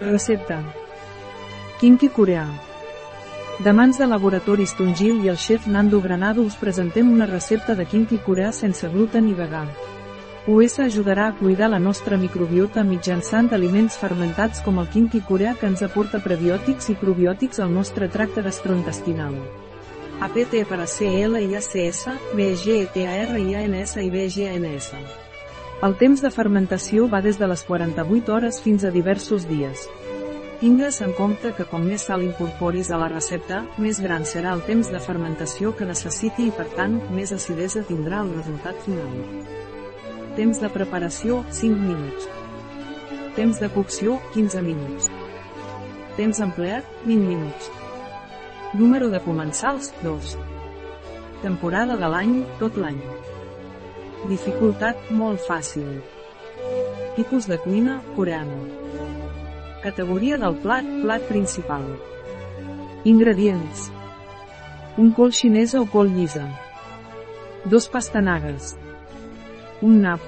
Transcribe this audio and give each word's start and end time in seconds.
Recepta. 0.00 0.58
Kimchi 1.78 2.08
coreà. 2.08 2.44
De 3.62 3.72
mans 3.72 3.98
de 3.98 4.06
Laboratoris 4.10 4.72
Tungil 4.74 5.20
i 5.22 5.28
el 5.30 5.36
xef 5.38 5.68
Nando 5.70 6.00
Granado 6.02 6.42
us 6.42 6.56
presentem 6.58 7.12
una 7.12 7.28
recepta 7.30 7.76
de 7.78 7.86
kimchi 7.86 8.18
coreà 8.18 8.50
sense 8.52 8.88
gluten 8.90 9.28
i 9.30 9.34
vegà. 9.38 9.62
US 10.50 10.80
ajudarà 10.80 11.28
a 11.28 11.34
cuidar 11.38 11.70
la 11.70 11.78
nostra 11.78 12.18
microbiota 12.18 12.82
mitjançant 12.82 13.52
aliments 13.54 13.96
fermentats 13.96 14.60
com 14.64 14.80
el 14.82 14.88
kimchi 14.90 15.22
coreà 15.22 15.54
que 15.54 15.70
ens 15.70 15.84
aporta 15.86 16.18
prebiòtics 16.18 16.90
i 16.90 16.96
probiòtics 16.98 17.62
al 17.62 17.70
nostre 17.70 18.08
tracte 18.08 18.42
gastrointestinal. 18.42 19.38
APT 20.20 20.64
per 20.66 20.80
a 20.80 20.88
CLIACS, 20.90 22.08
BGETARIANS 22.34 23.96
i 24.02 24.10
BGNS. 24.10 24.90
El 25.82 25.96
temps 25.98 26.22
de 26.22 26.30
fermentació 26.30 27.08
va 27.10 27.20
des 27.20 27.38
de 27.40 27.48
les 27.50 27.62
48 27.66 28.32
hores 28.32 28.60
fins 28.62 28.84
a 28.84 28.92
diversos 28.94 29.48
dies. 29.48 29.88
Tingues 30.60 31.00
en 31.02 31.12
compte 31.18 31.50
que 31.56 31.66
com 31.68 31.82
més 31.84 32.06
sal 32.08 32.22
incorporis 32.22 32.92
a 32.94 32.98
la 33.00 33.08
recepta, 33.10 33.64
més 33.76 33.98
gran 34.00 34.22
serà 34.24 34.54
el 34.54 34.62
temps 34.68 34.88
de 34.94 35.00
fermentació 35.02 35.74
que 35.76 35.88
necessiti 35.88 36.46
i 36.48 36.54
per 36.54 36.68
tant, 36.76 36.94
més 37.12 37.34
acidesa 37.34 37.82
tindrà 37.88 38.22
el 38.22 38.30
resultat 38.36 38.78
final. 38.86 39.10
Temps 40.38 40.62
de 40.62 40.70
preparació, 40.78 41.42
5 41.50 41.82
minuts. 41.90 42.30
Temps 43.34 43.60
de 43.60 43.68
cocció, 43.74 44.20
15 44.32 44.62
minuts. 44.62 45.10
Temps 46.16 46.40
empleat, 46.46 46.86
20 47.04 47.28
minuts. 47.34 47.70
Número 48.78 49.10
de 49.10 49.20
comensals, 49.26 49.90
2. 50.06 50.38
Temporada 51.42 51.98
de 51.98 52.14
l'any, 52.14 52.38
tot 52.62 52.78
l'any. 52.78 53.02
Dificultat, 54.24 55.10
molt 55.12 55.42
fàcil. 55.44 55.98
Tipus 57.12 57.44
de 57.44 57.58
cuina, 57.60 57.98
coreana. 58.16 58.56
Categoria 59.82 60.38
del 60.40 60.56
plat, 60.62 60.88
plat 61.02 61.26
principal. 61.28 61.84
Ingredients. 63.04 63.90
Un 64.96 65.12
col 65.12 65.34
xinesa 65.36 65.82
o 65.82 65.90
col 65.92 66.08
llisa. 66.16 66.46
Dos 67.68 67.90
pastanagues. 67.92 68.72
Un 69.84 70.00
nap. 70.06 70.24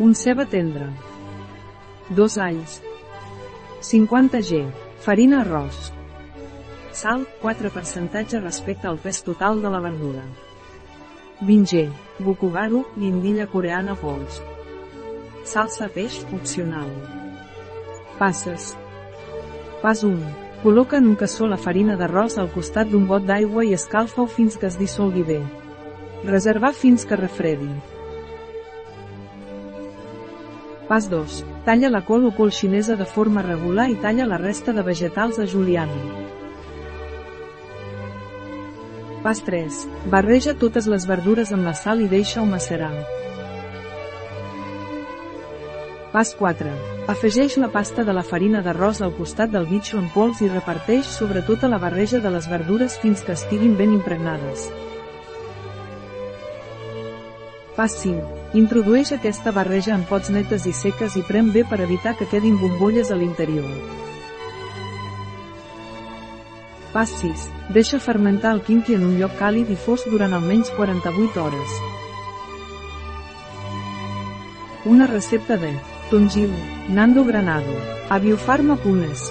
Un 0.00 0.16
ceba 0.16 0.48
tendre. 0.48 0.88
Dos 2.08 2.40
alls. 2.40 2.80
50 3.84 4.40
g. 4.48 4.64
Farina 5.04 5.42
arròs. 5.44 5.92
Sal, 6.96 7.28
4% 7.44 8.40
respecte 8.40 8.88
al 8.88 8.96
pes 8.96 9.26
total 9.28 9.60
de 9.60 9.76
la 9.76 9.84
verdura. 9.92 10.24
20 11.40 11.64
g. 11.70 11.88
Bukugaru, 12.18 12.82
guindilla 12.96 13.46
coreana 13.46 13.94
pols. 13.94 14.40
Salsa 15.46 15.86
peix, 15.88 16.24
opcional. 16.34 16.88
Passes. 18.18 18.72
Pas 19.82 20.02
1. 20.02 20.18
Col·loca 20.64 20.98
en 20.98 21.06
un 21.06 21.14
cassó 21.14 21.46
la 21.46 21.60
farina 21.62 21.94
d'arròs 21.94 22.40
al 22.42 22.50
costat 22.50 22.90
d'un 22.90 23.06
got 23.06 23.22
d'aigua 23.28 23.62
i 23.64 23.70
escalfa-ho 23.76 24.26
fins 24.26 24.58
que 24.58 24.66
es 24.66 24.78
dissolgui 24.80 25.22
bé. 25.22 25.38
Reservar 26.26 26.72
fins 26.74 27.06
que 27.06 27.20
refredi. 27.20 27.70
Pas 30.88 31.06
2. 31.06 31.44
Talla 31.68 31.92
la 31.94 32.02
col 32.02 32.26
o 32.26 32.34
col 32.34 32.50
xinesa 32.50 32.96
de 32.98 33.06
forma 33.06 33.46
regular 33.46 33.86
i 33.92 33.94
talla 34.02 34.26
la 34.26 34.42
resta 34.42 34.74
de 34.74 34.82
vegetals 34.82 35.38
a 35.38 35.46
juliana. 35.46 36.02
Pas 39.22 39.40
3. 39.42 39.86
Barreja 40.06 40.54
totes 40.54 40.86
les 40.86 41.04
verdures 41.06 41.50
amb 41.54 41.66
la 41.66 41.74
sal 41.74 42.04
i 42.04 42.06
deixa-ho 42.10 42.46
macerar. 42.46 42.92
Pas 46.12 46.30
4. 46.38 46.70
Afegeix 47.10 47.58
la 47.58 47.68
pasta 47.74 48.04
de 48.06 48.14
la 48.14 48.22
farina 48.22 48.62
d'arròs 48.62 49.02
al 49.02 49.12
costat 49.18 49.50
del 49.50 49.66
bitxo 49.66 49.98
en 49.98 50.06
pols 50.14 50.40
i 50.40 50.48
reparteix 50.52 51.10
sobre 51.18 51.42
tota 51.42 51.68
la 51.68 51.82
barreja 51.82 52.22
de 52.22 52.30
les 52.30 52.46
verdures 52.48 52.96
fins 53.02 53.26
que 53.26 53.34
estiguin 53.34 53.74
ben 53.76 53.92
impregnades. 53.98 54.70
Pas 57.74 57.94
5. 58.00 58.54
Introdueix 58.58 59.12
aquesta 59.12 59.50
barreja 59.52 59.96
en 59.98 60.06
pots 60.06 60.30
netes 60.30 60.64
i 60.66 60.72
seques 60.72 61.18
i 61.18 61.26
prem 61.26 61.50
bé 61.54 61.66
per 61.66 61.82
evitar 61.84 62.14
que 62.16 62.30
quedin 62.30 62.56
bombolles 62.62 63.10
a 63.10 63.18
l'interior. 63.18 64.07
Pas 66.92 67.10
6. 67.20 67.48
Deixa 67.74 68.00
fermentar 68.00 68.54
el 68.56 68.62
kimchi 68.62 68.94
en 68.96 69.04
un 69.04 69.18
lloc 69.20 69.34
càlid 69.40 69.68
i 69.70 69.76
fosc 69.76 70.08
durant 70.08 70.32
almenys 70.32 70.70
48 70.76 71.44
hores. 71.44 71.74
Una 74.84 75.06
recepta 75.06 75.58
de 75.58 75.74
Tongil, 76.10 76.54
Nando 76.88 77.24
Granado, 77.24 77.76
a 78.08 78.18
Biofarma 78.18 78.76
Punes. 78.76 79.28